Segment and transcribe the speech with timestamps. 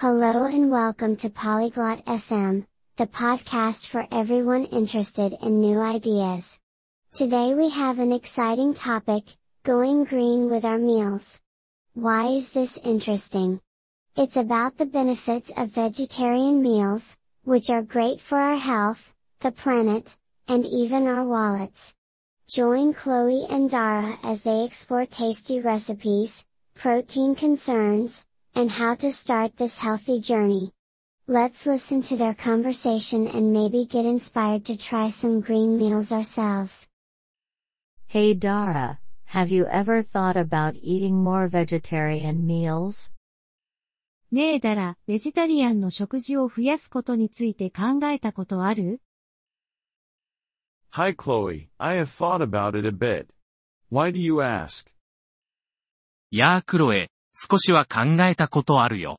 [0.00, 2.64] Hello and welcome to Polyglot FM,
[2.96, 6.58] the podcast for everyone interested in new ideas.
[7.12, 9.24] Today we have an exciting topic,
[9.62, 11.38] going green with our meals.
[11.92, 13.60] Why is this interesting?
[14.16, 20.16] It's about the benefits of vegetarian meals, which are great for our health, the planet,
[20.48, 21.92] and even our wallets.
[22.48, 28.24] Join Chloe and Dara as they explore tasty recipes, protein concerns,
[28.55, 30.71] and how to start this healthy journey.
[31.27, 36.87] Let's listen to their conversation and maybe get inspired to try some green meals ourselves.
[38.07, 43.11] Hey Dara, have you ever thought about eating more vegetarian meals?
[44.31, 49.01] ねえだら、ベジタリアンの食事を増やすことについて考えたことある
[50.91, 53.27] Hi Chloe, I have thought about it a bit.
[53.91, 54.87] Why do you ask?
[56.31, 57.09] やあクロエ、
[57.42, 59.18] 少しは考えたことあるよ。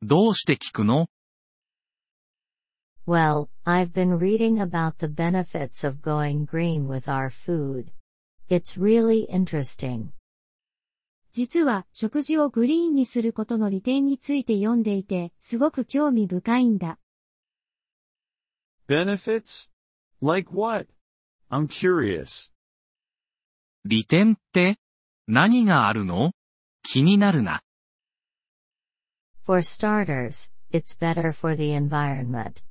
[0.00, 1.08] どうして聞くの
[3.06, 7.92] Well, I've been reading about the benefits of going green with our food.
[8.48, 10.12] It's really interesting.
[11.32, 16.98] 実は、食事をグリーンにすることの利点について読んでいて、すごく興味深いんだ。
[18.88, 19.70] Benefits?
[20.22, 20.88] Like what?
[21.50, 22.50] I'm curious.
[23.84, 24.78] 利点って
[25.26, 26.32] 何があるの
[26.82, 27.62] 気になるな。
[29.44, 32.64] For starters, it's better for the environment.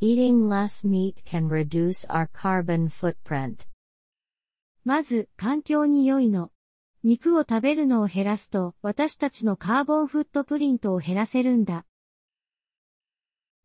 [0.00, 3.68] Eating less meat can reduce our carbon footprint.
[4.84, 6.50] まず、環境に良いの。
[7.04, 11.84] 肉を食べるのを減らすと、私たちのカーボンフットプリントを減らせるんだ。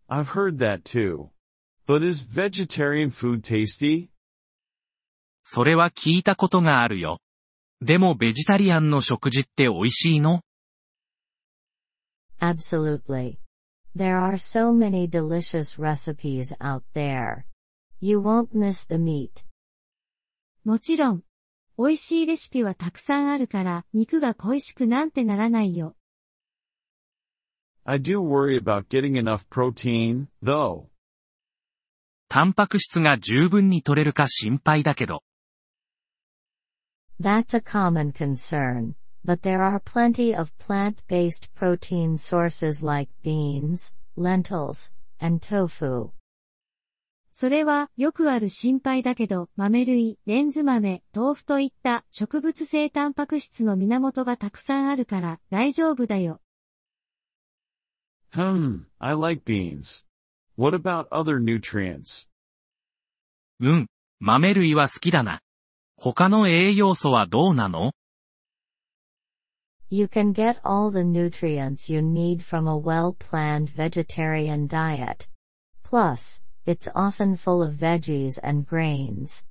[0.09, 1.30] I've heard that too.
[1.88, 4.09] But is vegetarian food tasty?
[5.44, 7.20] それは聞いたことがあるよ。
[7.81, 10.42] でもベジタリアンの食事って美味しいの
[12.39, 13.38] Absolutely.
[13.95, 17.45] There are so many delicious recipes out there.
[18.00, 19.45] You won't miss the meat.
[20.64, 21.23] もちろん。
[21.80, 25.95] 美味しいレシピはたくさんあるから、肉が恋しくなんてならないよ。
[27.86, 30.87] I do worry about getting enough protein, though.
[32.27, 35.23] タンパク質が十分に取れるか心配だけど。
[37.20, 38.94] That's a common concern,
[39.26, 46.11] but there are plenty of plant-based protein sources like beans, lentils, and tofu.
[47.33, 56.42] それはよくある心配だけど、豆類、レンズ豆、豆腐といった植物性タンパク質の源がたくさんあるから大丈夫だよ。
[58.32, 60.05] Hmm, I like beans.
[60.55, 62.28] What about other nutrients?
[63.60, 63.88] うん、
[64.20, 65.42] 豆類は好きだな。
[66.00, 67.92] 他の栄養素はどうなの
[69.90, 75.28] You can get all the nutrients you need from a well-planned vegetarian diet.
[75.84, 79.48] Plus, it's often full of veggies and grains.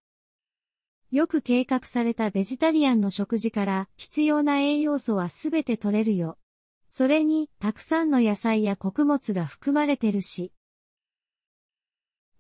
[1.11, 6.39] よく計画されたベジタリアンの食事から必要な栄養素はすべて取れるよ。
[6.91, 10.53] それに、たくさんの野菜や穀物が含まれてるし。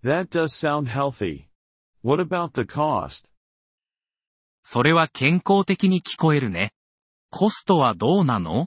[0.05, 1.49] That does sound healthy.
[2.03, 3.35] What about the cost?
[4.69, 6.72] それは健康的に聞こえるね。
[7.31, 8.66] コストはどうなの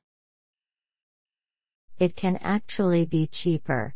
[2.00, 3.96] It can actually be cheaper.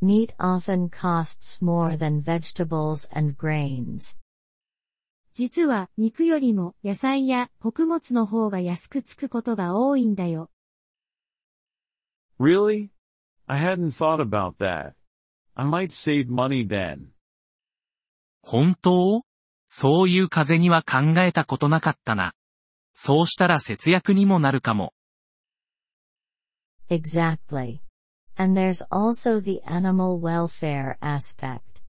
[0.00, 4.16] Meat often costs more than vegetables and grains.
[5.34, 10.48] 実は、肉よりも野菜や穀物の方が安くつくことが多いんだよ。
[12.40, 12.88] Really?
[13.46, 14.94] I hadn't thought about that.
[15.54, 17.08] I might save money then.
[18.40, 19.26] 本当
[19.74, 22.34] そういう風には考えたことなかったな。
[22.92, 24.92] そうしたら節約にもなるかも。
[26.90, 27.80] Exactly.
[28.36, 31.82] And there's also the animal welfare aspect.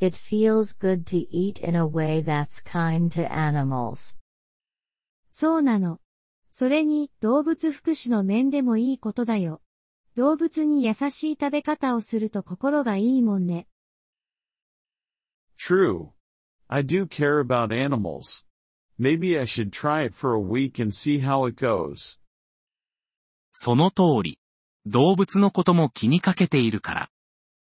[0.00, 4.16] It feels good to eat in a way that's kind to animals.
[5.30, 6.00] そうなの。
[6.50, 9.60] それに、動物福祉の面でもいいことだよ。
[10.14, 13.68] 動物に優しい食べ方をすると心がいいもんね。
[15.58, 16.15] True.
[16.68, 18.44] I do care about animals.
[18.98, 22.18] Maybe I should try it for a week and see how it goes.
[23.52, 24.38] その通り。
[24.84, 27.10] 動物のことも気にかけているから。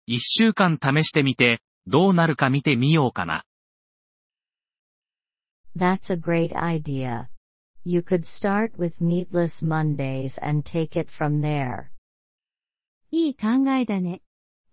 [0.06, 3.44] 一週間試してみて、どうなるか見てみようかな。
[5.76, 7.28] That's a great idea.
[7.84, 11.86] You could start with meatless Mondays and take it from there.
[13.10, 14.22] いい考えだね。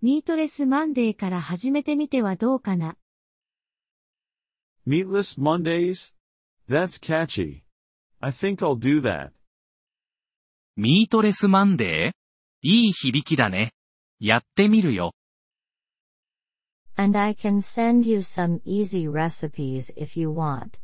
[0.02, 2.96] ミートレスマンデーから始めてみてはどうかな。
[4.89, 6.15] Meatless Mondays?
[6.69, 7.65] That's catchy.
[8.21, 9.33] I think I'll do that.
[10.77, 12.13] ミートレスマンデー
[12.63, 13.73] いい響きだね。
[14.19, 15.15] やってみるよ。
[16.97, 20.81] And I can send you some easy recipes if you want.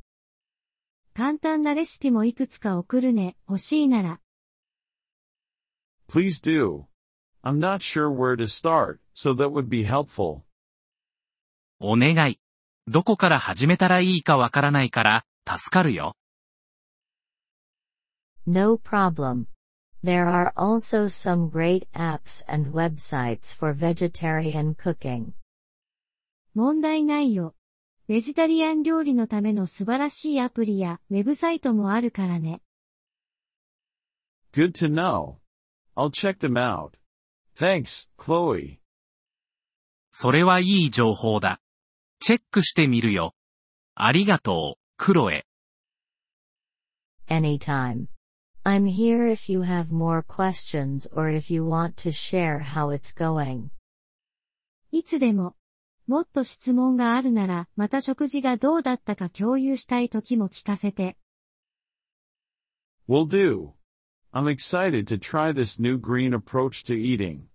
[1.15, 4.21] 簡単なレシピもいくつか送るね、欲しいなら。
[6.09, 6.87] Please do.
[7.43, 10.43] I'm not sure where to start, so that would be helpful.
[11.79, 12.38] お願い。
[12.88, 16.16] どこから始めたらいいかわからないから、助かるよ。
[18.46, 19.48] No problem.
[20.04, 25.32] There are also some great apps and websites for vegetarian cooking.
[26.54, 27.56] 問題ないよ。
[28.08, 32.62] ベジタリアン料理のための素晴らしいアプリやウェブサイトもあるからね。
[34.54, 35.38] Good to know.
[35.96, 36.92] I'll check them out.
[37.56, 38.78] Thanks, Chloe.
[40.12, 41.60] それはいい情報だ。
[42.20, 43.36] チェックしてみるよ。
[43.96, 45.46] ありがとう、クロエ。
[47.28, 48.08] Anytime.
[48.64, 53.16] I'm here if you have more questions or if you want to share how it's
[53.16, 53.70] going.
[54.92, 55.56] いつでも。
[56.08, 61.18] もっと質問があるなら、また食事がどうだったか共有したい時も聞かせて。
[63.08, 63.74] Will do.
[64.32, 67.46] I'm excited to try this new green approach to eating.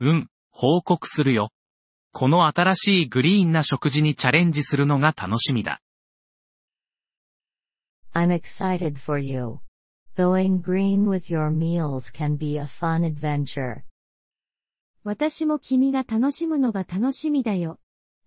[0.00, 1.50] うん、報告するよ。
[2.12, 5.80] この新しいグリーンな食事にチャレンジするのが楽しみだ。
[8.12, 9.60] I'm excited for you.
[10.16, 13.82] Going green with your meals can be a fun adventure.
[15.04, 17.78] 私も君が楽しむのが楽しみだよ。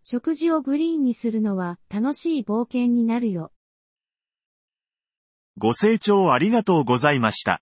[0.03, 3.51] 食事をグリーンにするのは楽しい冒険になるよ。
[5.57, 7.61] ご清聴ありがとうございました。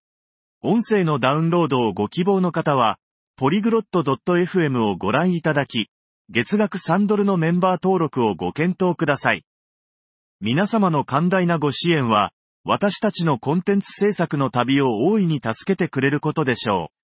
[0.61, 2.99] 音声のダウンロードをご希望の方は、
[3.35, 5.89] ポリグロット .fm をご覧いただき、
[6.31, 9.43] 月額3ドルのメンバー登録をご検討ください。
[10.39, 12.33] 皆様の寛大なご支援は、
[12.63, 16.98] 私たちのコンテンツ制作の旅を大いに助けてくれることでしょう。